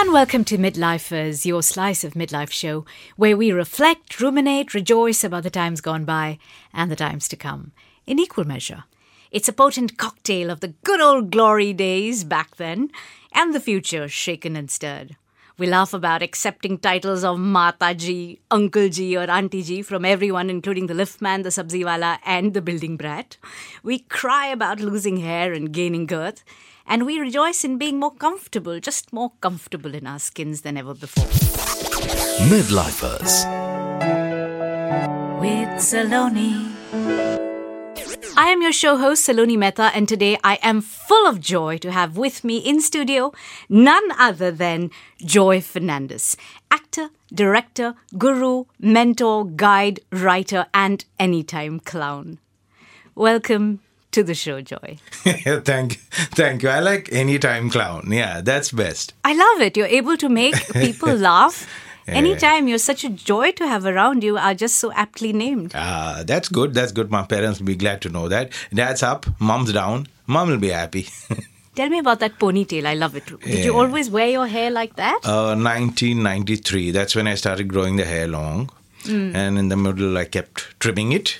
[0.00, 5.42] And welcome to Midlifers, your slice of midlife show, where we reflect, ruminate, rejoice about
[5.42, 6.38] the times gone by
[6.72, 7.72] and the times to come
[8.06, 8.84] in equal measure.
[9.30, 12.90] It's a potent cocktail of the good old glory days back then
[13.34, 15.16] and the future shaken and stirred.
[15.58, 20.48] We laugh about accepting titles of Mata ji, Uncle ji, or Auntie ji from everyone,
[20.48, 23.36] including the liftman, the sabziwala, and the building brat.
[23.82, 26.42] We cry about losing hair and gaining girth.
[26.86, 30.94] And we rejoice in being more comfortable, just more comfortable in our skins than ever
[30.94, 31.24] before.
[32.48, 33.44] Midlifers.
[35.40, 36.70] With Saloni.
[38.36, 41.92] I am your show host, Saloni Mehta, and today I am full of joy to
[41.92, 43.32] have with me in studio
[43.68, 44.90] none other than
[45.22, 46.36] Joy Fernandez,
[46.70, 52.38] actor, director, guru, mentor, guide, writer, and anytime clown.
[53.14, 53.80] Welcome
[54.12, 54.98] to the show, Joy.
[55.64, 56.00] thank you.
[56.34, 56.68] Thank you.
[56.68, 58.08] I like anytime clown.
[58.10, 59.14] Yeah, that's best.
[59.24, 59.76] I love it.
[59.76, 61.68] You're able to make people laugh.
[62.06, 65.70] Anytime you're such a joy to have around you are just so aptly named.
[65.76, 66.74] Ah, that's good.
[66.74, 67.08] That's good.
[67.08, 68.50] My parents will be glad to know that.
[68.74, 70.08] Dad's up, mom's down.
[70.26, 71.06] Mom will be happy.
[71.76, 72.84] Tell me about that ponytail.
[72.84, 73.26] I love it.
[73.40, 75.20] Did you always wear your hair like that?
[75.24, 76.90] uh, 1993.
[76.90, 78.70] That's when I started growing the hair long.
[79.06, 81.38] And in the middle, I kept trimming it.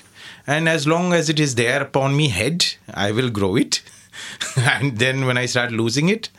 [0.51, 3.81] And as long as it is there upon me head, I will grow it.
[4.57, 6.29] and then when I start losing it,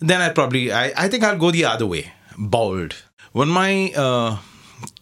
[0.00, 2.96] then I probably, I, I think I'll go the other way, bald.
[3.32, 4.38] When my uh,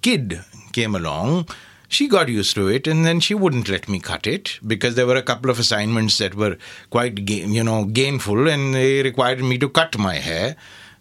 [0.03, 0.41] kid
[0.73, 1.49] came along,
[1.89, 5.07] she got used to it and then she wouldn't let me cut it because there
[5.07, 6.57] were a couple of assignments that were
[6.91, 10.55] quite ga- you know gainful and they required me to cut my hair.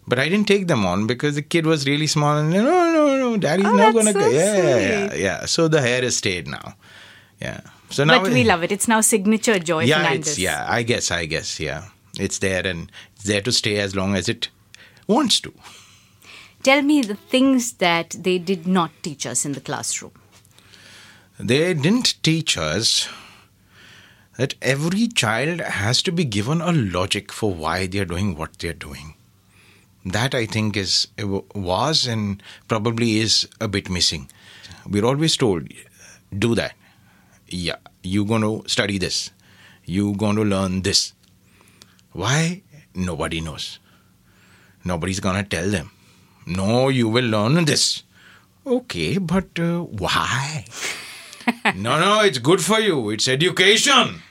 [0.08, 3.16] But i didn't take them on because the kid was really small and no no
[3.18, 5.44] no daddy's Oh, not gonna so go yeah, yeah yeah.
[5.46, 6.74] So the hair has stayed now
[7.40, 7.60] yeah
[7.90, 8.70] so now but we love it.
[8.72, 10.28] It's now signature Joy yeah Fernandez.
[10.28, 11.88] it's yeah i guess i guess yeah
[12.18, 14.48] it's there and it's there to stay as long as it
[15.06, 15.52] wants to
[16.62, 20.12] Tell me the things that they did not teach us in the classroom.
[21.38, 23.08] They didn't teach us
[24.36, 28.74] that every child has to be given a logic for why they're doing what they're
[28.74, 29.14] doing.
[30.04, 31.08] That I think is
[31.54, 34.28] was and probably is a bit missing.
[34.86, 35.68] We're always told,
[36.38, 36.74] do that.
[37.50, 39.30] Yeah, you're going to study this.
[39.84, 41.14] You're going to learn this.
[42.12, 42.62] Why?
[42.94, 43.78] Nobody knows.
[44.84, 45.90] Nobody's going to tell them.
[46.46, 48.02] No, you will learn this.
[48.66, 50.64] Okay, but uh, why?
[51.76, 53.10] no, no, it's good for you.
[53.10, 54.22] It's education.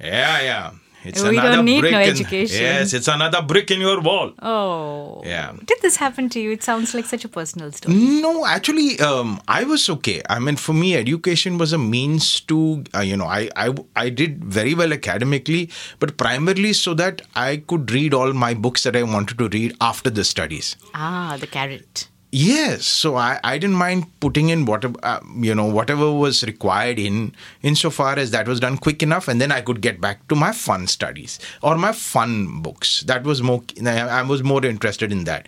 [0.00, 0.70] yeah, yeah.
[1.04, 2.60] It's We another don't need brick no in- education.
[2.62, 4.32] yes, it's another brick in your wall.
[4.40, 5.22] Oh.
[5.24, 5.52] Yeah.
[5.64, 6.52] Did this happen to you?
[6.52, 7.94] It sounds like such a personal story.
[7.94, 10.22] No, actually, um, I was okay.
[10.30, 14.08] I mean, for me, education was a means to, uh, you know, I, I, I
[14.08, 18.96] did very well academically, but primarily so that I could read all my books that
[18.96, 20.76] I wanted to read after the studies.
[20.94, 22.08] Ah, the carrot.
[22.36, 26.98] Yes, so I, I didn't mind putting in whatever uh, you know whatever was required
[26.98, 30.34] in insofar as that was done quick enough, and then I could get back to
[30.34, 33.02] my fun studies or my fun books.
[33.02, 35.46] That was more I was more interested in that.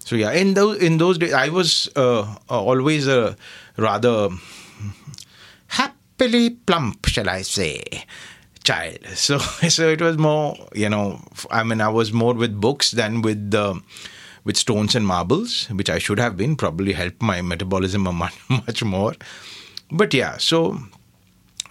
[0.00, 3.36] So yeah, in those in those days, I was uh, uh, always a
[3.76, 4.30] rather
[5.68, 7.84] happily plump, shall I say,
[8.64, 8.98] child.
[9.14, 11.20] So so it was more you know
[11.52, 13.80] I mean I was more with books than with the
[14.46, 18.38] with stones and marbles, which I should have been, probably helped my metabolism a much,
[18.48, 19.14] much more.
[19.90, 20.78] But yeah, so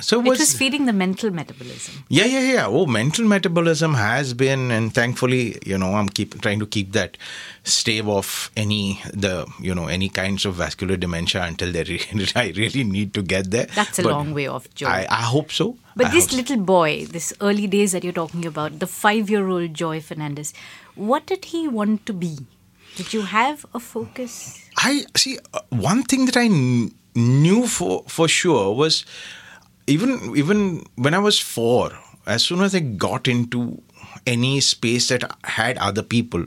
[0.01, 2.03] so It was feeding the mental metabolism.
[2.09, 2.65] yeah, yeah, yeah.
[2.67, 7.17] Oh, mental metabolism has been, and thankfully, you know, I'm keep trying to keep that
[7.63, 12.51] stave off any the you know any kinds of vascular dementia until they really, I
[12.57, 13.67] really need to get there.
[13.67, 14.87] That's a But long way off, Joy.
[14.87, 15.77] I, I hope so.
[15.95, 16.37] But I this hope so.
[16.43, 20.53] little boy, this early days that you're talking about, the five year old Joy Fernandez,
[20.95, 22.37] what did he want to be?
[22.95, 24.61] Did you have a focus?
[24.77, 29.05] I see uh, one thing that I kn- knew for for sure was
[29.87, 31.91] even even when I was four,
[32.25, 33.81] as soon as I got into
[34.25, 36.45] any space that had other people,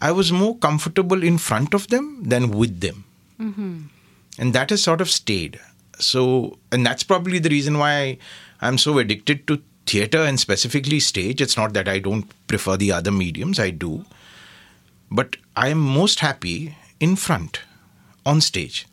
[0.00, 3.04] I was more comfortable in front of them than with them,
[4.38, 5.60] and that has sort of stayed.
[5.98, 8.18] So, and that's probably the reason why
[8.60, 11.40] I'm so addicted to theater and specifically stage.
[11.40, 14.04] It's not that I don't prefer the other mediums; I do
[15.10, 17.60] but I am most happy in front,
[18.24, 18.86] on stage.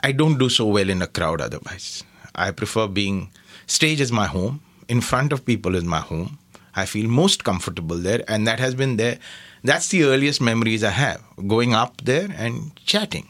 [0.00, 2.04] I don't do so well in a crowd otherwise.
[2.34, 3.30] I prefer being
[3.66, 6.38] stage is my home, in front of people is my home.
[6.74, 9.18] I feel most comfortable there, and that has been there.
[9.62, 13.28] That's the earliest memories I have going up there and chatting.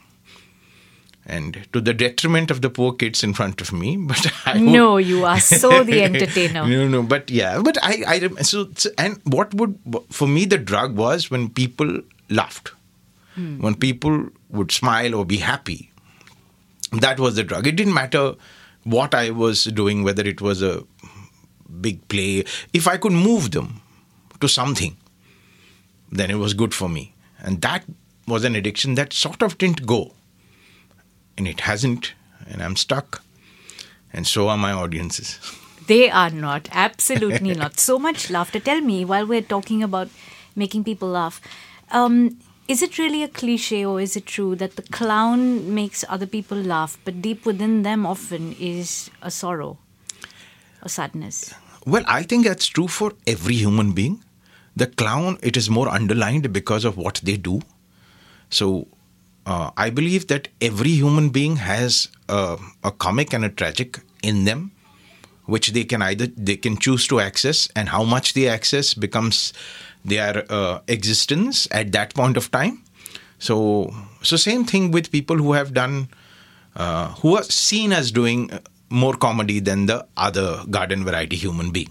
[1.26, 4.62] And to the detriment of the poor kids in front of me, but I would-
[4.62, 6.66] No, you are so the entertainer.
[6.66, 9.78] no, no, but yeah, but I, I, so, so, and what would,
[10.10, 12.72] for me, the drug was when people laughed,
[13.34, 13.60] hmm.
[13.60, 15.90] when people would smile or be happy,
[16.92, 17.66] that was the drug.
[17.66, 18.34] It didn't matter
[18.84, 20.84] what I was doing, whether it was a
[21.80, 22.44] big play.
[22.72, 23.80] If I could move them
[24.40, 24.96] to something,
[26.12, 27.14] then it was good for me.
[27.40, 27.84] And that
[28.26, 30.14] was an addiction that sort of didn't go.
[31.36, 32.14] And it hasn't,
[32.48, 33.22] and I'm stuck.
[34.12, 35.38] And so are my audiences.
[35.86, 36.68] They are not.
[36.72, 37.78] Absolutely not.
[37.78, 38.60] So much laughter.
[38.60, 40.08] Tell me, while we're talking about
[40.54, 41.40] making people laugh,
[41.90, 46.26] um, is it really a cliche or is it true that the clown makes other
[46.26, 49.76] people laugh, but deep within them often is a sorrow,
[50.82, 51.52] a sadness?
[51.86, 54.24] Well, I think that's true for every human being.
[54.74, 57.60] The clown, it is more underlined because of what they do.
[58.48, 58.88] So
[59.46, 64.44] uh, I believe that every human being has a, a comic and a tragic in
[64.44, 64.72] them
[65.46, 69.52] which they can either they can choose to access and how much they access becomes
[70.04, 72.82] their uh, existence at that point of time.
[73.38, 76.08] So so same thing with people who have done
[76.76, 78.50] uh, who are seen as doing
[78.90, 81.90] more comedy than the other garden variety human being.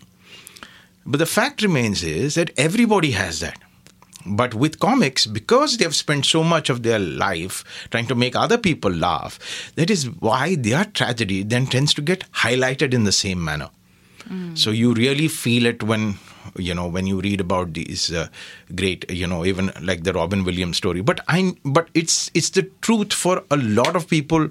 [1.05, 3.59] But the fact remains is that everybody has that
[4.25, 8.35] but with comics, because they have spent so much of their life trying to make
[8.35, 9.39] other people laugh,
[9.75, 13.69] that is why their tragedy then tends to get highlighted in the same manner.
[14.29, 14.57] Mm.
[14.57, 16.17] So you really feel it when
[16.55, 18.27] you know when you read about these uh,
[18.75, 21.01] great you know even like the Robin Williams story.
[21.01, 24.47] But I but it's it's the truth for a lot of people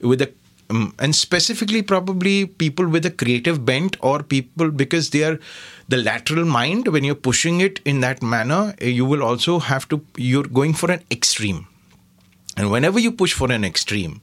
[0.00, 0.32] with a
[0.70, 5.38] um, and specifically probably people with a creative bent or people because they are
[5.88, 9.88] the lateral mind when you're pushing it in that manner eh, you will also have
[9.88, 11.66] to you're going for an extreme.
[12.56, 14.20] And whenever you push for an extreme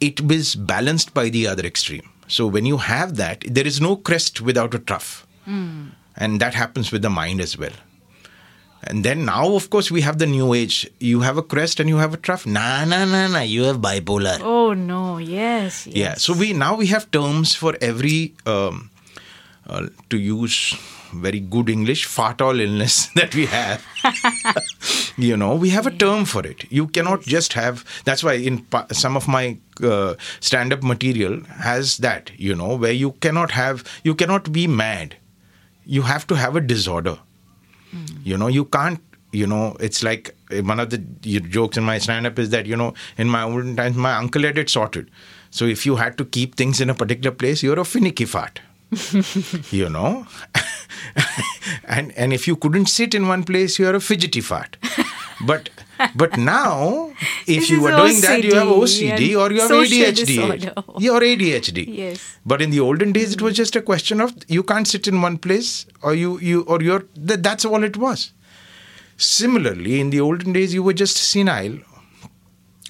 [0.00, 2.10] it is balanced by the other extreme.
[2.26, 5.26] So when you have that there is no crest without a trough.
[5.46, 5.90] Mm.
[6.16, 7.72] and that happens with the mind as well
[8.86, 10.88] and then now, of course, we have the new age.
[11.00, 12.46] You have a crest and you have a trough.
[12.46, 13.40] Nah, nah, nah, nah.
[13.40, 14.40] You have bipolar.
[14.42, 15.18] Oh no!
[15.18, 15.86] Yes.
[15.86, 15.96] yes.
[15.96, 16.14] Yeah.
[16.14, 18.90] So we now we have terms for every um,
[19.66, 20.76] uh, to use
[21.14, 23.84] very good English, fatal illness that we have.
[25.16, 26.70] you know, we have a term for it.
[26.70, 27.84] You cannot just have.
[28.04, 32.30] That's why in some of my uh, stand-up material has that.
[32.36, 35.16] You know, where you cannot have, you cannot be mad.
[35.86, 37.18] You have to have a disorder.
[37.94, 38.18] Mm.
[38.24, 39.00] You know, you can't.
[39.32, 42.94] You know, it's like one of the jokes in my stand-up is that you know,
[43.18, 45.10] in my olden times, my uncle had it sorted.
[45.50, 48.60] So if you had to keep things in a particular place, you're a finicky fart.
[49.72, 50.26] you know,
[51.84, 54.76] and and if you couldn't sit in one place, you're a fidgety fart.
[55.46, 55.70] But
[56.14, 57.12] but now,
[57.46, 60.26] if you are doing that, you have OCD or you have ADHD.
[60.26, 60.72] Disorder.
[60.98, 61.84] You're ADHD.
[61.86, 62.36] Yes.
[62.44, 65.20] But in the olden days, it was just a question of you can't sit in
[65.22, 68.32] one place, or you you or you're that, that's all it was.
[69.16, 71.78] Similarly, in the olden days, you were just senile,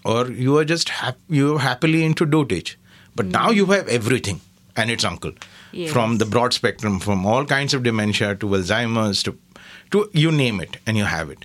[0.05, 2.77] or you were just hap- you were happily into dotage.
[3.15, 3.33] But mm.
[3.33, 4.41] now you have everything
[4.77, 5.33] and its uncle,
[5.73, 5.93] yes.
[5.93, 9.39] from the broad spectrum, from all kinds of dementia to Alzheimer's to
[9.91, 11.45] to you name it, and you have it.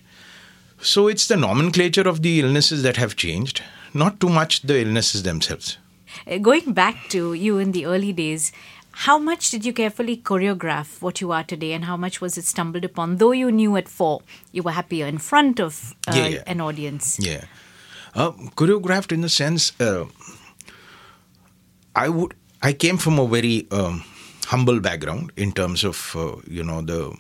[0.82, 3.62] So it's the nomenclature of the illnesses that have changed,
[3.94, 5.78] not too much the illnesses themselves.
[6.26, 8.52] Uh, going back to you in the early days,
[8.92, 12.46] how much did you carefully choreograph what you are today and how much was it
[12.46, 13.18] stumbled upon?
[13.18, 14.22] Though you knew at four,
[14.52, 16.44] you were happier in front of uh, yeah, yeah.
[16.48, 17.18] an audience.
[17.20, 17.46] Yeah.
[18.16, 20.06] Uh, choreographed in the sense, uh,
[21.96, 24.04] I would, I came from a very um,
[24.46, 27.16] humble background in terms of, uh, you know, the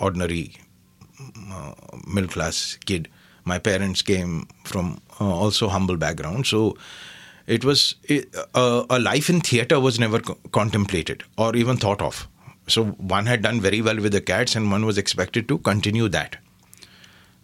[0.00, 0.56] ordinary
[2.06, 3.08] middle class kid.
[3.44, 6.76] My parents came from uh, also humble background, so
[7.46, 12.02] it was it, uh, a life in theater was never co- contemplated or even thought
[12.02, 12.28] of.
[12.66, 16.08] So one had done very well with the cats, and one was expected to continue
[16.10, 16.36] that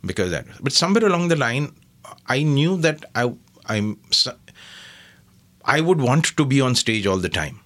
[0.04, 0.46] because that.
[0.60, 1.72] But somewhere along the line,
[2.26, 3.32] I knew that I
[3.66, 3.98] I'm
[5.64, 7.60] I would want to be on stage all the time.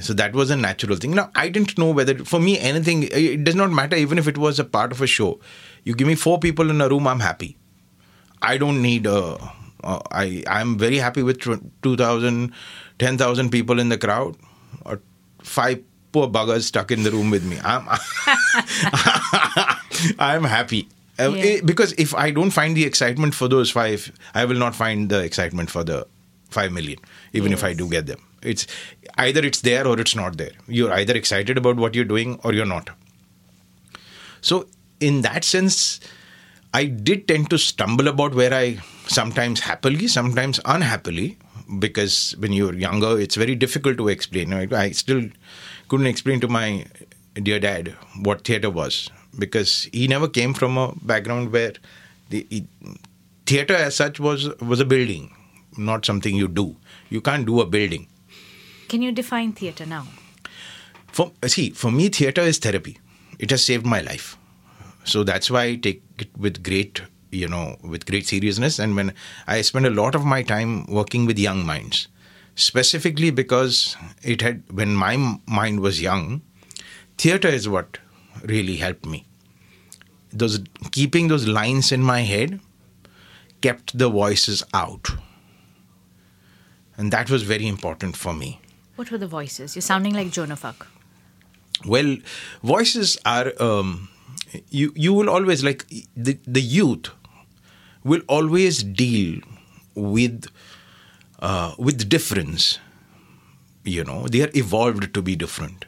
[0.00, 1.12] So that was a natural thing.
[1.12, 4.38] Now, I didn't know whether, for me, anything, it does not matter even if it
[4.38, 5.40] was a part of a show.
[5.84, 7.56] You give me four people in a room, I'm happy.
[8.40, 9.36] I don't need a.
[9.82, 12.52] Uh, I, I'm very happy with 2,000,
[12.98, 14.36] 10,000 people in the crowd,
[14.84, 15.00] or
[15.42, 17.58] five poor buggers stuck in the room with me.
[17.62, 17.88] I'm,
[20.18, 20.88] I'm happy.
[21.18, 21.60] Uh, yeah.
[21.64, 25.22] Because if I don't find the excitement for those five, I will not find the
[25.22, 26.06] excitement for the
[26.50, 26.98] five million,
[27.32, 27.60] even yes.
[27.60, 28.20] if I do get them.
[28.42, 28.66] It's
[29.16, 30.52] either it's there or it's not there.
[30.66, 32.90] You're either excited about what you're doing or you're not.
[34.40, 34.68] So,
[35.00, 36.00] in that sense,
[36.72, 41.38] I did tend to stumble about where I sometimes happily, sometimes unhappily,
[41.78, 44.52] because when you're younger, it's very difficult to explain.
[44.52, 45.28] I still
[45.88, 46.86] couldn't explain to my
[47.34, 51.72] dear dad what theater was because he never came from a background where
[52.30, 52.66] the he,
[53.46, 55.34] theater as such was was a building,
[55.76, 56.76] not something you do.
[57.08, 58.08] You can't do a building.
[58.88, 60.06] Can you define theatre now?
[61.08, 62.98] For see, for me, theater is therapy.
[63.38, 64.38] It has saved my life,
[65.04, 68.78] so that's why I take it with great, you know, with great seriousness.
[68.78, 69.12] And when
[69.46, 72.08] I spend a lot of my time working with young minds,
[72.54, 76.40] specifically because it had when my mind was young,
[77.18, 77.98] theater is what
[78.42, 79.26] really helped me.
[80.32, 80.60] Those
[80.92, 82.60] keeping those lines in my head
[83.60, 85.08] kept the voices out,
[86.96, 88.60] and that was very important for me.
[88.98, 89.76] What were the voices?
[89.76, 90.88] You're sounding like Joan of Arc.
[91.86, 92.16] Well,
[92.64, 94.08] voices are um,
[94.70, 94.92] you.
[94.96, 95.86] You will always like
[96.16, 97.10] the the youth
[98.02, 99.40] will always deal
[99.94, 100.48] with
[101.38, 102.80] uh, with difference.
[103.84, 105.84] You know, they are evolved to be different,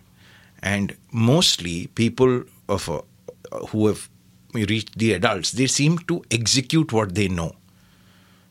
[0.63, 3.01] and mostly people of uh,
[3.71, 4.09] who have
[4.55, 7.57] reached the adults, they seem to execute what they know.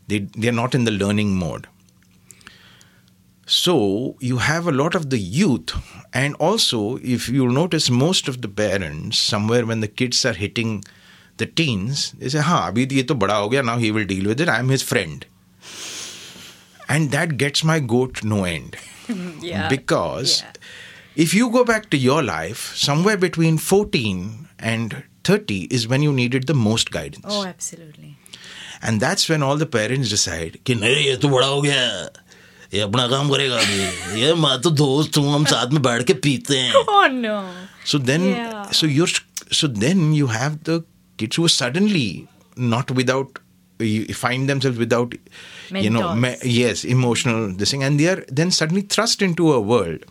[0.08, 1.68] They they are not in the learning mode.
[3.50, 5.74] So you have a lot of the youth,
[6.14, 10.84] and also if you notice, most of the parents somewhere when the kids are hitting
[11.38, 13.64] the teens, they say, "Ha, abhi ye to bada ho gaya.
[13.64, 14.52] Now he will deal with it.
[14.58, 15.26] I am his friend,"
[16.88, 18.78] and that gets my goat no end.
[19.50, 19.68] yeah.
[19.68, 20.54] Because yeah.
[21.28, 26.14] if you go back to your life, somewhere between fourteen and thirty is when you
[26.22, 27.26] needed the most guidance.
[27.28, 28.16] Oh, absolutely.
[28.80, 32.10] And that's when all the parents decide, "Ki nahi, ye to bada ho gaya."
[32.75, 36.15] ये अपना काम करेगा अभी ये मैं तो दोस्त हूँ हम साथ में बैठ के
[36.27, 37.37] पीते हैं Oh no.
[37.93, 38.71] So then, Yeah.
[38.81, 39.15] so you're,
[39.61, 40.77] so then you have the
[41.23, 42.07] kids who are suddenly
[42.75, 43.39] not without,
[43.79, 45.15] you find themselves without,
[45.87, 46.55] you know, me, Mentors.
[46.59, 50.07] yes, emotional this thing, and they are then suddenly thrust into a world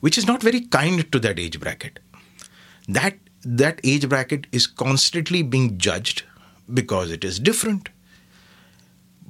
[0.00, 1.98] which is not very kind to that age bracket.
[2.88, 3.16] That
[3.62, 6.22] that age bracket is constantly being judged
[6.80, 7.88] because it is different.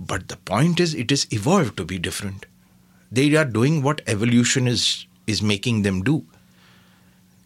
[0.08, 2.48] But the point is, it is evolved to be different.
[3.12, 6.25] They are doing what evolution is is making them do.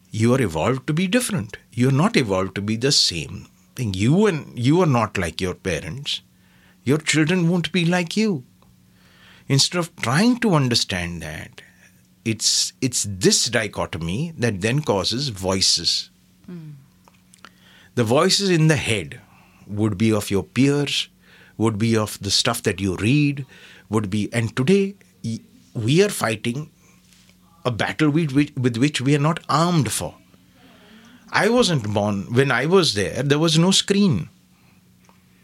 [0.09, 1.57] You are evolved to be different.
[1.73, 3.93] You're not evolved to be the same thing.
[3.93, 6.21] You and you are not like your parents.
[6.85, 8.45] Your children won't be like you.
[9.49, 11.61] Instead of trying to understand that
[12.23, 16.09] it's it's this dichotomy that then causes voices.
[16.45, 16.71] Hmm.
[17.95, 19.19] The voices in the head
[19.67, 21.09] would be of your peers
[21.57, 23.45] would be of the stuff that you read
[23.89, 24.95] would be and today
[25.73, 26.71] we are fighting
[27.65, 30.15] a battle with which, with which we are not armed for.
[31.31, 33.23] I wasn't born when I was there.
[33.23, 34.29] There was no screen.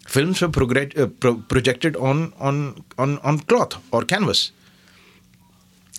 [0.07, 4.51] Films were uh, pro- projected on, on on on cloth or canvas.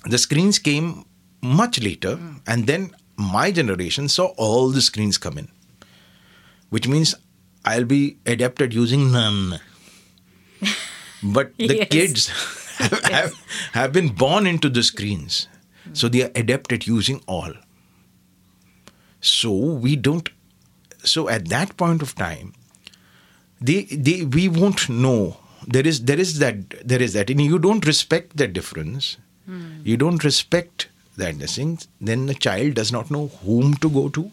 [0.04, 1.04] The screens came
[1.42, 5.48] much later, and then my generation saw all the screens come in,
[6.70, 7.14] which means
[7.64, 9.60] I'll be adept at using none.
[11.22, 11.88] But the Yes.
[11.88, 12.28] kids
[12.78, 13.32] have, have,
[13.72, 15.48] have been born into the screens.
[15.92, 17.52] So they are adept at using all.
[19.20, 20.28] So we don't.
[21.04, 22.54] So at that point of time,
[23.60, 25.36] they they we won't know.
[25.66, 29.16] There is there is that there is that, and you don't respect that difference.
[29.46, 29.80] Hmm.
[29.84, 31.78] You don't respect that thing.
[32.00, 34.30] Then the child does not know whom to go to,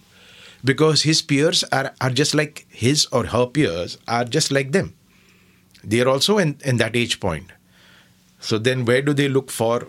[0.63, 4.93] because his peers are are just like his or her peers are just like them.
[5.83, 7.51] They are also in, in that age point.
[8.39, 9.87] So then where do they look for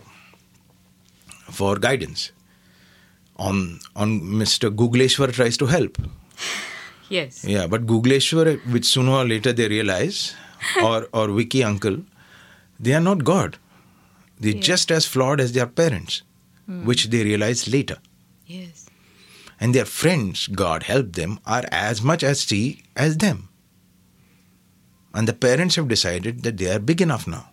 [1.50, 2.32] for guidance?
[3.36, 4.74] On on Mr.
[4.74, 5.98] Googleshwar tries to help.
[7.08, 7.44] Yes.
[7.44, 10.34] Yeah, but Googleshwar, which sooner or later they realize,
[10.82, 11.98] or or Wiki uncle,
[12.78, 13.58] they are not God.
[14.38, 16.22] They're just as flawed as their parents,
[16.66, 16.86] hmm.
[16.86, 17.98] which they realize later.
[18.46, 18.86] Yes.
[19.60, 23.49] And their friends, God help them, are as much as sea as them.
[25.12, 27.48] And the parents have decided that they are big enough now.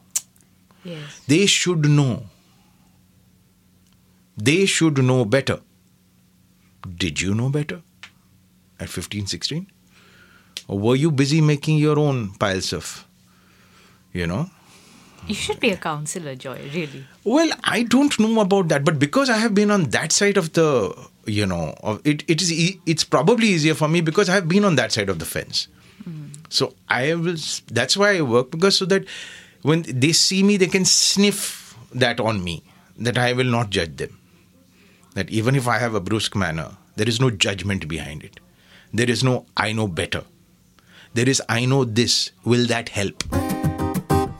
[0.84, 1.22] Yes.
[1.28, 2.26] They should know.
[4.38, 5.60] They should know better.
[6.96, 7.82] Did you know better
[8.80, 9.68] at 15, 16?
[10.68, 13.06] Or were you busy making your own piles of,
[14.14, 14.50] you know?
[15.28, 17.06] You should be a counselor, Joy, really.
[17.24, 20.54] Well, I don't know about that, but because I have been on that side of
[20.54, 20.96] the,
[21.26, 24.64] you know, of it, it is it's probably easier for me because I have been
[24.64, 25.68] on that side of the fence.
[26.50, 27.62] So I was.
[27.68, 29.06] That's why I work because so that
[29.62, 32.64] when they see me, they can sniff that on me.
[32.98, 34.18] That I will not judge them.
[35.14, 38.40] That even if I have a brusque manner, there is no judgment behind it.
[38.94, 40.24] There is no I know better.
[41.14, 42.32] There is I know this.
[42.44, 43.24] Will that help?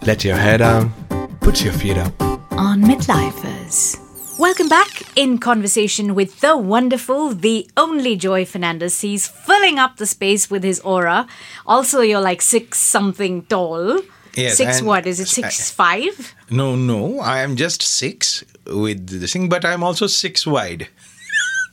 [0.06, 0.94] Let your hair down,
[1.42, 2.22] put your feet up.
[2.52, 4.07] On Midlifers.
[4.38, 5.02] Welcome back.
[5.16, 9.02] in conversation with the wonderful, the only Joy Fernandez.
[9.02, 11.28] He's filling up the space with his aura.
[11.66, 14.00] Also, you're like six something tall.
[14.36, 15.08] Yes, six and- what?
[15.08, 16.36] Is it six five?
[16.52, 20.88] No, no, I am just six with the thing, but I'm also six wide.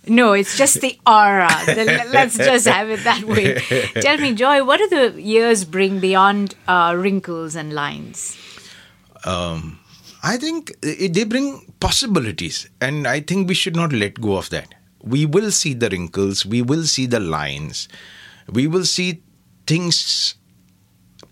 [0.06, 1.49] No, it's just the aura.
[1.66, 3.54] The- Let's just have it that way.
[4.02, 8.37] Tell me, Joy, what do the years bring beyond uh, wrinkles and lines?
[10.25, 14.75] I think they bring possibilities, and I think we should not let go of that.
[15.02, 17.88] We will see the wrinkles, we will see the lines,
[18.50, 19.23] we will see
[19.66, 20.37] things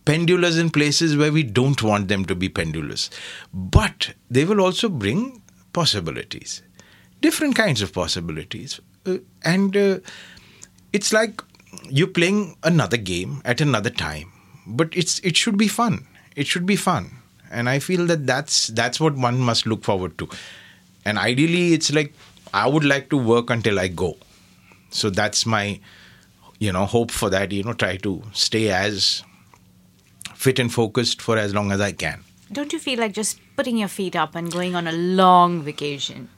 [0.04, 3.08] pendulous in places where we don't want them to be pendulous.
[3.54, 5.40] But they will also bring
[5.72, 6.60] possibilities,
[7.22, 8.78] different kinds of possibilities.
[9.06, 10.00] Uh, and uh,
[10.92, 11.42] it's like
[11.88, 14.30] you're playing another game at another time,
[14.66, 16.06] but it's it should be fun.
[16.36, 17.21] It should be fun,
[17.52, 20.28] and I feel that that's that's what one must look forward to.
[21.04, 22.12] And ideally, it's like
[22.52, 24.16] I would like to work until I go.
[24.90, 25.80] So that's my,
[26.58, 27.52] you know, hope for that.
[27.52, 29.22] You know, try to stay as
[30.34, 32.24] fit and focused for as long as I can.
[32.50, 36.28] Don't you feel like just putting your feet up and going on a long vacation?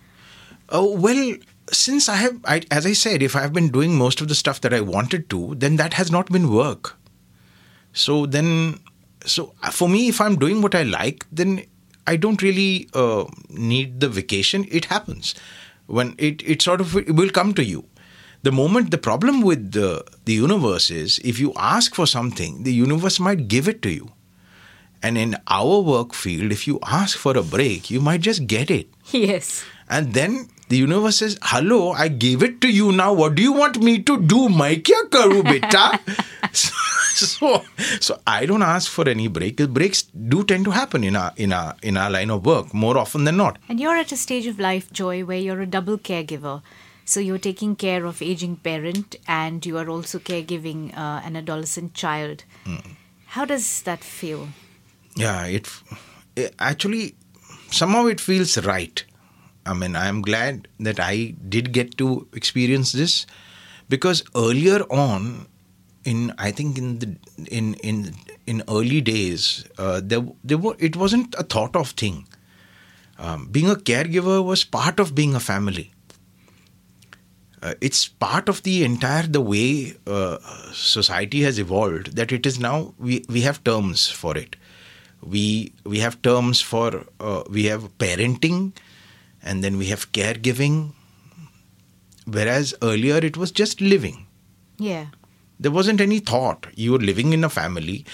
[0.69, 1.37] Oh well,
[1.73, 4.35] since I have, I, as I said, if I have been doing most of the
[4.35, 6.97] stuff that I wanted to, then that has not been work.
[7.93, 8.81] So then,
[9.25, 11.65] so for me, if I'm doing what I like, then
[12.07, 14.67] I don't really uh, need the vacation.
[14.71, 15.35] It happens
[15.87, 17.85] when it it sort of it will come to you.
[18.43, 22.73] The moment the problem with the the universe is, if you ask for something, the
[22.73, 24.11] universe might give it to you.
[25.03, 28.71] And in our work field, if you ask for a break, you might just get
[28.71, 28.89] it.
[29.13, 29.65] Yes.
[29.89, 33.13] And then the universe says, Hello, I gave it to you now.
[33.13, 34.49] What do you want me to do?
[34.49, 36.01] Mai kya karu, beta?
[36.53, 37.65] so,
[38.01, 39.57] so I don't ask for any break.
[39.57, 42.97] Breaks do tend to happen in our in our in our line of work more
[42.97, 43.59] often than not.
[43.69, 46.63] And you're at a stage of life, Joy, where you're a double caregiver.
[47.05, 51.93] So you're taking care of aging parent and you are also caregiving uh, an adolescent
[51.93, 52.45] child.
[53.27, 54.49] How does that feel?
[55.15, 55.69] Yeah, it,
[56.35, 57.15] it actually
[57.71, 59.05] somehow it feels right.
[59.67, 63.27] I mean, I am glad that I did get to experience this
[63.89, 65.47] because earlier on,
[66.05, 67.17] in I think in the
[67.51, 68.15] in in
[68.47, 72.27] in early days, uh, there there were it wasn't a thought of thing.
[73.19, 75.93] Um, being a caregiver was part of being a family.
[77.63, 80.37] Uh, it's part of the entire the way uh,
[80.73, 84.57] society has evolved that it is now we, we have terms for it
[85.23, 88.73] we we have terms for uh, we have parenting
[89.45, 90.93] and then we have caregiving
[92.27, 94.27] whereas earlier it was just living.
[94.79, 95.07] Yeah.
[95.61, 96.67] there wasn't any thought.
[96.75, 98.05] You were living in a family.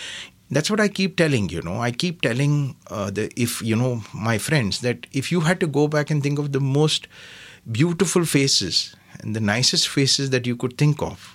[0.56, 1.76] That's what i keep telling you know.
[1.80, 5.68] I keep telling uh, the if you know my friends that if you had to
[5.78, 7.08] go back and think of the most
[7.78, 8.80] beautiful faces
[9.20, 11.26] and the nicest faces that you could think of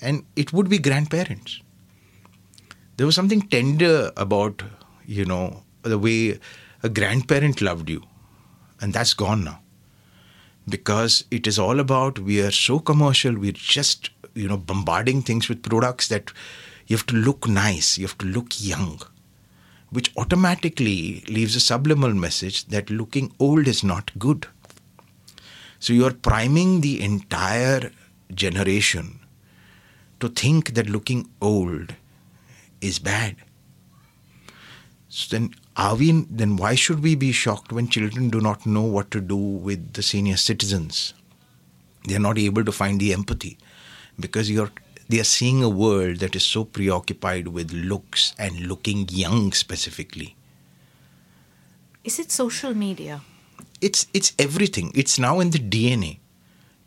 [0.00, 1.60] and it would be grandparents.
[2.96, 4.62] There was something tender about
[5.18, 5.44] you know
[5.82, 6.38] the way
[6.82, 8.02] a grandparent loved you
[8.80, 9.60] and that's gone now.
[10.68, 15.48] Because it is all about we are so commercial we're just you know bombarding things
[15.48, 16.32] with products that
[16.86, 19.00] you have to look nice you have to look young
[19.90, 24.46] which automatically leaves a subliminal message that looking old is not good.
[25.78, 27.90] So you are priming the entire
[28.34, 29.20] generation
[30.20, 31.94] to think that looking old
[32.80, 33.36] is bad.
[35.08, 38.82] So then are we then why should we be shocked when children do not know
[38.82, 41.14] what to do with the senior citizens?
[42.06, 43.58] They are not able to find the empathy
[44.18, 44.72] because you're
[45.08, 50.34] they are seeing a world that is so preoccupied with looks and looking young specifically.
[52.02, 53.20] Is it social media?
[53.80, 54.92] it's it's everything.
[54.94, 56.18] It's now in the dna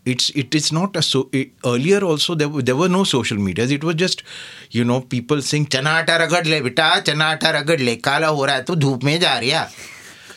[0.05, 3.71] it's it is not a so it, earlier also there, there were no social medias.
[3.71, 4.23] It was just
[4.71, 8.61] you know people saying chana ragad le beta chana ragad le kala ho raha hai
[8.61, 9.69] to dhoop mein ja riya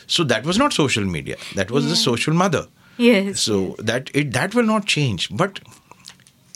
[0.07, 1.37] so that was not social media.
[1.55, 1.91] That was yeah.
[1.91, 2.67] the social mother.
[2.97, 3.77] Yes so yes.
[3.91, 5.29] that it that will not change.
[5.43, 5.59] But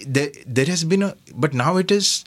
[0.06, 2.26] there there has been a but now it is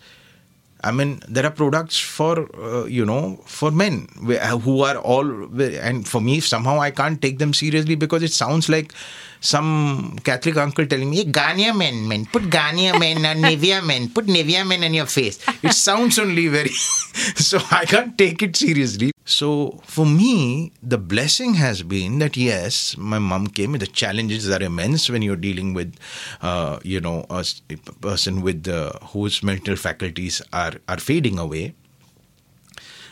[0.82, 5.28] I mean, there are products for uh, you know for men who are all
[5.60, 8.94] and for me somehow I can't take them seriously because it sounds like
[9.40, 14.26] some Catholic uncle telling me Garnier men, men, put Garnier men and Nivea men, put
[14.26, 15.38] Nivea men on your face.
[15.62, 16.68] It sounds only very
[17.36, 19.12] so I can't take it seriously.
[19.24, 23.72] So for me, the blessing has been that yes, my mom came.
[23.72, 25.94] The challenges are immense when you're dealing with,
[26.42, 31.74] uh, you know, a, a person with uh, whose mental faculties are are fading away.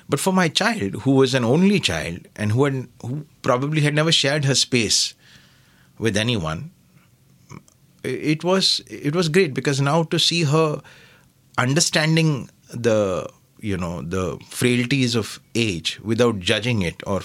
[0.09, 3.95] But for my child, who was an only child and who had, who probably had
[3.95, 5.15] never shared her space
[5.99, 6.71] with anyone,
[8.05, 10.81] it was it was great because now to see her
[11.57, 13.29] understanding the
[13.61, 17.21] you know the frailties of age without judging it or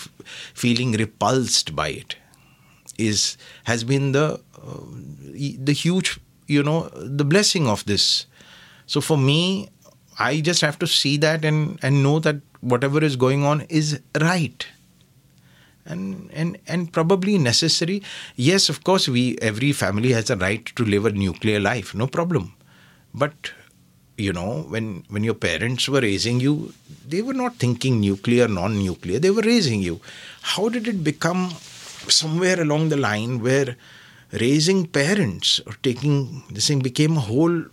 [0.53, 2.15] feeling repulsed by it
[2.97, 4.79] is has been the uh,
[5.69, 8.25] the huge you know the blessing of this.
[8.85, 9.69] So for me
[10.19, 13.99] i just have to see that and and know that whatever is going on is
[14.21, 14.67] right
[15.85, 18.01] and and and probably necessary.
[18.35, 22.07] Yes of course we every family has a right to live a nuclear life no
[22.07, 22.53] problem.
[23.13, 23.51] But
[24.17, 26.73] you know when when your parents were raising you
[27.07, 29.99] they were not thinking nuclear non nuclear they were raising you.
[30.41, 31.51] How did it become
[32.07, 33.75] somewhere along the line where
[34.31, 37.65] raising parents or taking this thing became a whole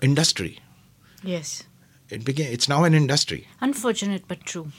[0.00, 0.58] industry?
[1.22, 1.62] Yes.
[2.10, 3.48] it became it's now an industry.
[3.60, 4.70] Unfortunate but true.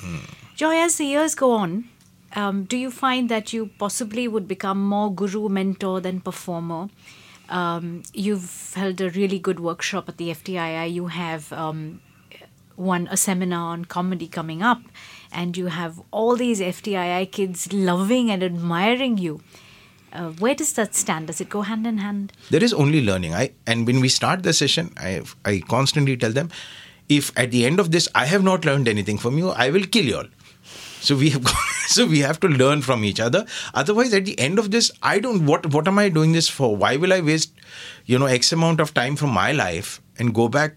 [0.00, 0.18] Hmm.
[0.54, 1.88] Joy, as the years go on,
[2.34, 6.88] um, do you find that you possibly would become more guru, mentor than performer?
[7.48, 10.92] Um, you've held a really good workshop at the FTII.
[10.92, 12.00] You have um,
[12.76, 14.80] one a seminar on comedy coming up,
[15.32, 19.40] and you have all these FTII kids loving and admiring you.
[20.12, 21.26] Uh, where does that stand?
[21.26, 22.32] Does it go hand in hand?
[22.50, 26.30] there is only learning i and when we start the session i i constantly tell
[26.32, 26.50] them
[27.08, 29.86] if at the end of this i have not learned anything from you i will
[29.96, 30.30] kill you all
[31.04, 31.46] so we have
[31.94, 33.44] so we have to learn from each other.
[33.74, 36.74] Otherwise at the end of this i don't what what am i doing this for?
[36.76, 37.52] Why will i waste
[38.06, 40.76] you know x amount of time from my life and go back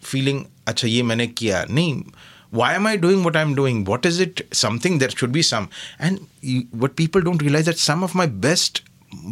[0.00, 1.66] feeling acha ye maine kiya?
[1.68, 2.12] Nahi.
[2.50, 3.84] Why am i doing what i'm doing?
[3.84, 4.42] What is it?
[4.52, 5.68] Something there should be some.
[5.98, 8.82] And you, what people don't realize that some of my best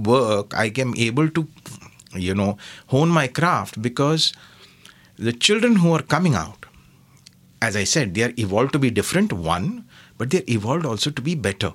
[0.08, 1.46] work i am able to
[2.26, 2.56] you know
[2.92, 4.32] hone my craft because
[5.18, 6.64] the children who are coming out
[7.60, 9.32] as i said they are evolved to be different.
[9.32, 9.85] One
[10.18, 11.72] but they're evolved also to be better.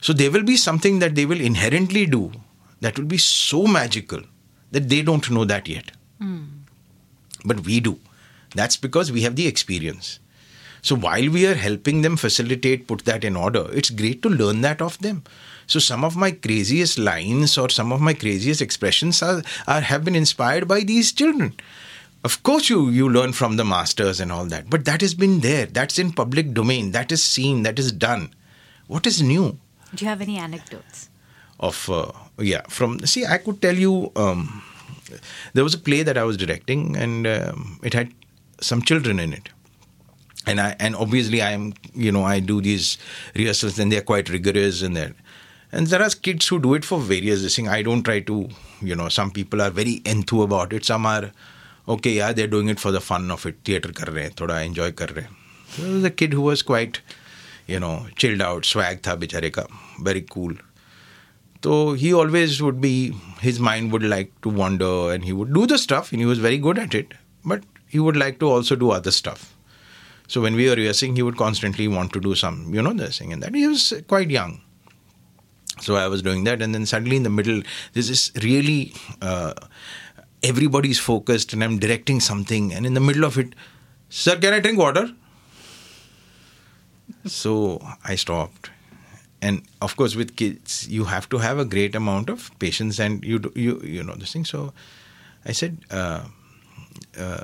[0.00, 2.32] So there will be something that they will inherently do
[2.80, 4.22] that will be so magical
[4.70, 5.92] that they don't know that yet.
[6.18, 6.44] Hmm.
[7.44, 7.98] But we do.
[8.54, 10.18] That's because we have the experience.
[10.82, 14.62] So while we are helping them facilitate put that in order it's great to learn
[14.62, 15.24] that of them.
[15.66, 20.04] So some of my craziest lines or some of my craziest expressions are, are have
[20.04, 21.54] been inspired by these children
[22.24, 25.40] of course you you learn from the masters and all that but that has been
[25.40, 25.66] there.
[25.66, 26.92] That's in public domain.
[26.92, 27.62] That is seen.
[27.62, 28.34] That is done.
[28.86, 29.58] What is new?
[29.94, 31.10] Do you have any anecdotes?
[31.60, 34.62] of uh, yeah from see i could tell you um,
[35.52, 38.12] there was a play that i was directing and um, it had
[38.60, 39.48] some children in it.
[40.46, 42.96] And i and obviously i am you know i do these
[43.34, 45.12] rehearsals and they're quite rigorous and that
[45.70, 48.48] and there are kids who do it for various this thing i don't try to
[48.80, 51.30] you know some people are very enthused about it some are
[51.94, 53.56] okay yeah they're doing it for the fun of it.
[53.64, 55.26] Theater kar rahe hain, enjoy kar rahe.
[55.26, 55.36] Hain.
[55.76, 57.00] There was a kid who was quite
[57.66, 59.66] you know chilled out swag tha bichare ka
[60.08, 60.54] very cool.
[61.64, 62.94] So he always would be
[63.40, 66.38] his mind would like to wander and he would do the stuff and he was
[66.38, 67.12] very good at it
[67.44, 69.54] but he would like to also do other stuff.
[70.26, 73.20] So when we were rehearsing he would constantly want to do some you know this
[73.20, 73.54] and that.
[73.54, 74.60] He was quite young.
[75.80, 77.62] So i was doing that and then suddenly in the middle
[77.94, 79.54] this is really uh,
[80.43, 83.55] everybody's focused and i'm directing something and in the middle of it
[84.09, 85.05] sir can i drink water
[87.27, 88.69] so I stopped.
[89.41, 93.23] And of course, with kids, you have to have a great amount of patience, and
[93.23, 94.45] you do, you you know this thing.
[94.45, 94.73] So
[95.45, 96.21] I said, uh,
[97.19, 97.43] uh,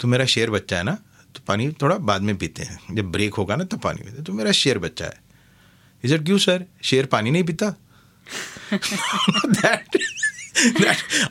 [0.00, 0.98] "तू मेरा शेर बच्चा है ना
[1.34, 4.24] तो पानी थोड़ा बाद में पीते हैं जब ब्रेक होगा ना तब पानी पीते हैं।
[4.24, 5.20] तू मेरा शेर बच्चा है
[6.04, 7.74] He said, क्यों सर शेर पानी नहीं पीता
[8.70, 9.98] that, that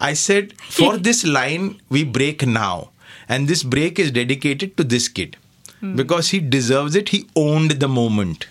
[0.01, 2.91] I said, for this line, we break now.
[3.29, 5.37] And this break is dedicated to this kid
[5.81, 5.97] hmm.
[5.97, 7.09] because he deserves it.
[7.09, 8.47] He owned the moment.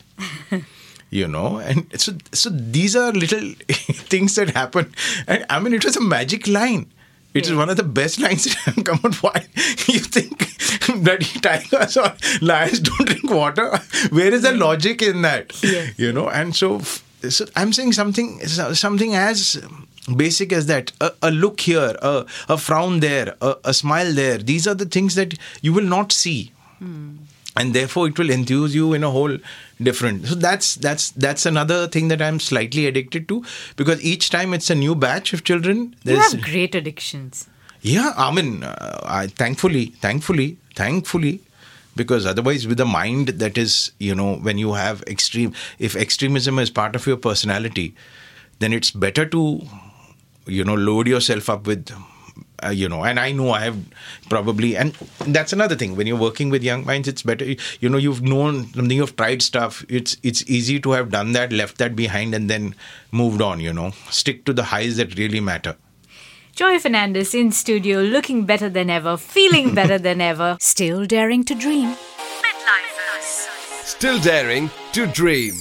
[1.09, 3.53] you know, and so so these are little
[4.13, 4.93] things that happen.
[5.27, 6.91] And I mean, it was a magic line.
[7.33, 7.57] It is Yeah.
[7.57, 9.21] one of the best lines that have come out.
[9.21, 9.45] Why
[9.87, 10.39] you think
[11.03, 13.77] that tigers or lions don't drink water?
[14.09, 15.51] Where is the logic in that?
[15.63, 15.93] Yes.
[15.97, 16.79] You know, and so,
[17.29, 19.61] so I'm saying something something as
[20.15, 20.91] basic as that.
[21.01, 24.37] A, a look here, a, a frown there, a, a smile there.
[24.37, 26.51] These are the things that you will not see
[27.57, 29.37] and therefore it will enthuse you in a whole
[29.81, 33.43] different so that's that's that's another thing that i'm slightly addicted to
[33.77, 37.47] because each time it's a new batch of children You have great addictions.
[37.81, 41.41] yeah i mean uh, i thankfully thankfully thankfully
[41.95, 46.59] because otherwise with a mind that is you know when you have extreme if extremism
[46.59, 47.95] is part of your personality
[48.59, 49.61] then it's better to
[50.45, 51.91] you know load yourself up with
[52.63, 53.77] uh, you know and i know i have
[54.29, 54.93] probably and
[55.27, 55.95] that's another thing.
[55.95, 57.45] When you're working with young minds it's better.
[57.79, 59.85] You know you've known something you've tried stuff.
[59.89, 62.75] It's it's easy to have done that left that behind and then
[63.11, 63.91] moved on you know.
[64.09, 65.75] Stick to the highs that really matter.
[66.53, 71.55] Joy Fernandez in studio, looking better than ever, feeling better than ever, still daring to
[71.55, 71.95] dream.
[73.83, 75.55] Still daring to dream.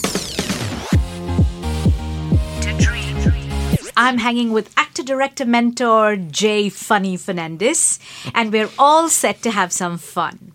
[4.05, 7.99] I'm hanging with actor, director, mentor Jay Funny Fernandez,
[8.35, 10.53] and we're all set to have some fun.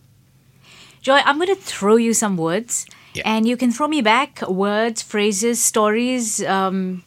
[1.02, 2.86] Joy, I'm going to throw you some words,
[3.16, 3.24] Yeah.
[3.26, 7.04] and you can throw me back words, phrases, stories, um,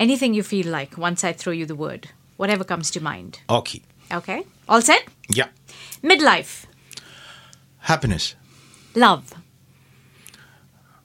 [0.00, 3.40] anything you feel like once I throw you the word, whatever comes to mind.
[3.50, 4.44] okay Okay?
[4.68, 5.04] All set?
[5.28, 5.48] yeah
[6.02, 6.64] Midlife,
[7.80, 8.36] happiness
[8.94, 9.34] love,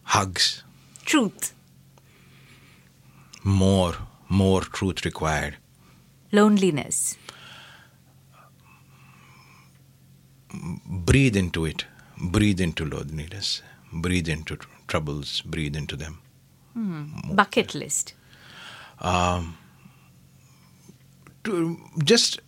[0.04, 0.64] hugs
[1.06, 1.54] truth,
[3.50, 3.96] more
[4.30, 5.58] more truth required.
[6.32, 7.18] Loneliness,
[10.86, 11.86] breathe into it.
[12.22, 13.62] Breathe into loneliness.
[13.92, 15.42] Breathe into tr- troubles.
[15.42, 16.20] Breathe into them.
[16.74, 17.34] Hmm.
[17.34, 18.14] Bucket list,
[19.00, 19.58] um,
[21.44, 22.40] to just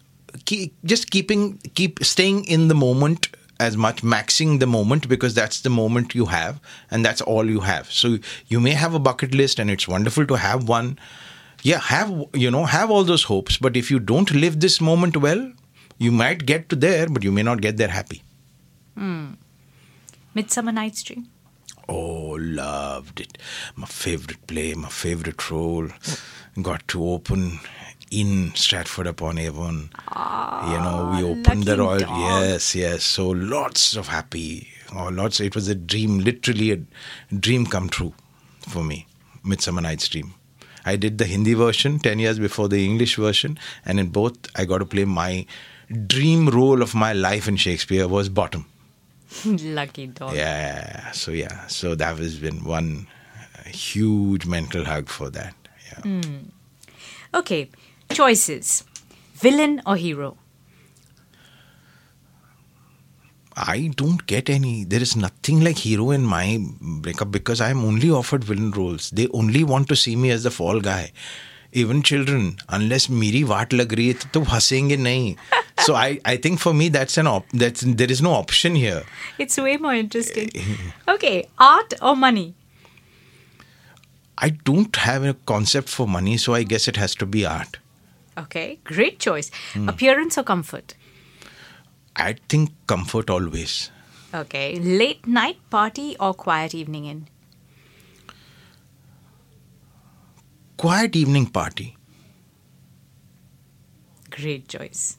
[0.46, 3.28] keep just keeping keep staying in the moment
[3.68, 7.62] as much maxing the moment because that's the moment you have and that's all you
[7.70, 10.98] have so you may have a bucket list and it's wonderful to have one
[11.72, 12.14] yeah have
[12.46, 15.46] you know have all those hopes but if you don't live this moment well
[16.08, 18.22] you might get to there but you may not get there happy
[18.96, 19.32] hmm.
[20.34, 21.28] Midsummer Night's Dream.
[21.90, 23.38] Oh, loved it.
[23.76, 25.90] My favorite play, my favorite role.
[26.62, 27.60] Got to open
[28.12, 29.90] in Stratford upon Avon.
[30.10, 32.00] Ah, you know, we opened the Royal.
[32.00, 32.10] dog.
[32.20, 33.04] Yes, yes.
[33.04, 34.68] So lots of happy.
[34.94, 35.40] Oh, lots.
[35.40, 36.80] It was a dream, literally a
[37.34, 38.14] dream come true
[38.68, 39.08] for me.
[39.44, 40.34] Midsummer Night's Dream.
[40.86, 44.66] I did the Hindi version 10 years before the English version, and in both, I
[44.66, 45.46] got to play my
[46.08, 48.66] dream role of my life in Shakespeare was bottom.
[49.46, 50.36] Lucky dog.
[50.36, 51.12] Yeah.
[51.12, 51.68] So yeah.
[51.68, 53.08] So that has been one
[53.66, 55.54] huge mental hug for that.
[55.88, 56.02] Yeah.
[56.22, 56.38] Hmm.
[57.34, 57.70] Okay,
[58.11, 58.85] choices
[59.35, 60.37] villain or hero?
[63.57, 64.85] I don't get any.
[64.85, 69.11] There is nothing like hero in my breakup because I am only offered villain roles.
[69.11, 71.13] They only want to see me as the fall guy.
[71.73, 75.35] Even children, unless मेरी वाट लग रही है तो तो हंसेंगे नहीं.
[75.87, 79.03] So I, I think for me that's an op- that's there is no option here.
[79.39, 80.51] It's way more interesting.
[81.15, 82.55] Okay, art or money?
[84.39, 87.79] I don't have a concept for money, so I guess it has to be art.
[88.44, 89.52] Okay, great choice.
[89.88, 90.96] Appearance or comfort?
[92.16, 93.92] I think comfort always.
[94.34, 97.28] Okay, late night party or quiet evening in?
[100.78, 101.96] Quiet evening party.
[104.30, 105.18] Great choice.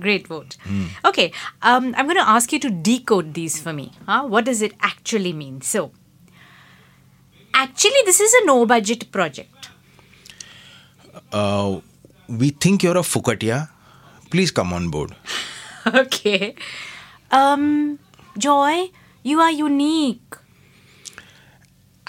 [0.00, 0.56] Great vote.
[1.04, 3.92] Okay, um, I'm going to ask you to decode these for me.
[4.06, 4.24] Huh?
[4.26, 5.60] What does it actually mean?
[5.62, 5.90] So,
[7.54, 9.70] actually, this is a no budget project.
[11.32, 11.80] uh,
[12.28, 13.68] we think you're a Fukatia.
[14.30, 15.14] Please come on board.
[15.86, 16.56] Okay.
[17.30, 18.00] Um,
[18.36, 18.90] Joy,
[19.22, 20.34] you are unique.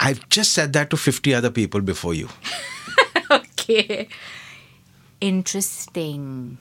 [0.00, 2.28] I've just said that to 50 other people before you.
[3.30, 4.08] Okay.
[5.20, 6.58] Interesting.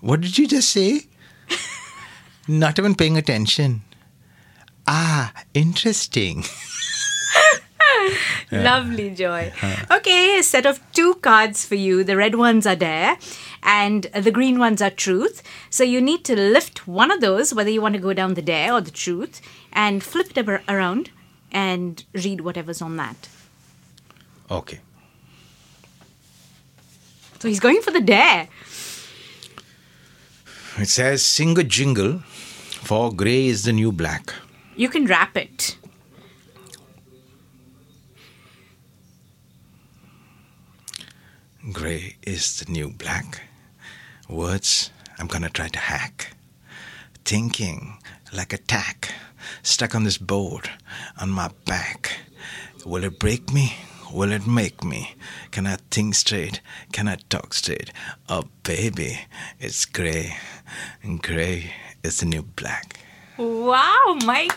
[0.00, 1.06] What did you just say?
[2.48, 3.82] Not even paying attention.
[4.86, 6.44] Ah, interesting.
[8.52, 9.52] Lovely, Joy.
[9.90, 12.04] Okay, a set of two cards for you.
[12.04, 13.16] The red ones are dare,
[13.62, 15.42] and the green ones are truth.
[15.70, 18.42] So you need to lift one of those, whether you want to go down the
[18.42, 19.40] dare or the truth,
[19.72, 21.10] and flip it ar- around
[21.52, 23.28] and read whatever's on that.
[24.50, 24.80] Okay.
[27.40, 28.48] So he's going for the dare.
[30.78, 34.32] It says sing a jingle, for grey is the new black.
[34.76, 35.76] You can wrap it.
[41.72, 43.42] Grey is the new black.
[44.28, 46.32] Words I'm gonna try to hack.
[47.24, 47.98] Thinking
[48.32, 49.12] like a tack,
[49.64, 50.70] stuck on this board
[51.20, 52.20] on my back.
[52.84, 53.74] Will it break me?
[54.12, 55.16] Will it make me?
[55.50, 56.60] Can I think straight?
[56.92, 57.92] Can I talk straight?
[58.28, 59.18] Oh, baby,
[59.58, 60.36] it's grey.
[61.02, 61.72] And grey
[62.04, 63.00] is the new black.
[63.38, 64.48] Wow, my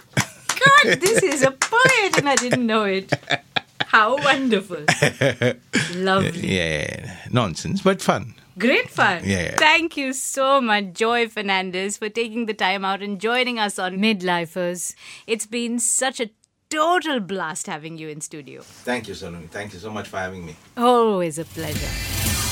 [0.48, 3.12] God, this is a poet, and I didn't know it.
[3.90, 4.86] How wonderful.
[5.96, 6.58] Lovely.
[6.58, 8.36] Yeah, nonsense, but fun.
[8.60, 9.24] Great fun.
[9.26, 9.56] Yeah.
[9.58, 13.98] Thank you so much, Joy Fernandez, for taking the time out and joining us on
[13.98, 14.94] Midlifers.
[15.26, 16.30] It's been such a
[16.70, 18.62] total blast having you in studio.
[18.62, 19.50] Thank you, Saloni.
[19.50, 20.56] Thank you so much for having me.
[20.78, 21.90] Always a pleasure.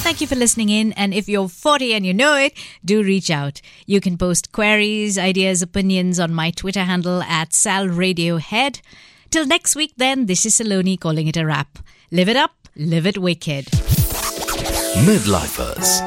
[0.02, 0.92] Thank you for listening in.
[0.94, 3.62] And if you're 40 and you know it, do reach out.
[3.86, 8.82] You can post queries, ideas, opinions on my Twitter handle at SalRadioHead.
[9.30, 11.80] Till next week, then, this is Saloni calling it a wrap.
[12.12, 13.66] Live it up, live it wicked.
[15.06, 16.02] Midlifers.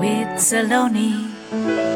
[0.00, 1.89] With Saloni.